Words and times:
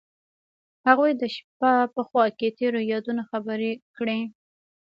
هغوی 0.87 1.11
د 1.15 1.23
شپه 1.35 1.71
په 1.93 2.01
خوا 2.07 2.25
کې 2.37 2.47
تیرو 2.57 2.79
یادونو 2.93 3.21
خبرې 3.31 3.71
کړې. 3.97 4.19